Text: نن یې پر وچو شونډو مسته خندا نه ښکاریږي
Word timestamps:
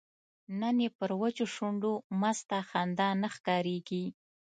نن 0.61 0.75
یې 0.83 0.89
پر 0.97 1.11
وچو 1.21 1.45
شونډو 1.55 1.93
مسته 2.21 2.57
خندا 2.69 3.09
نه 3.21 3.29
ښکاریږي 3.35 4.05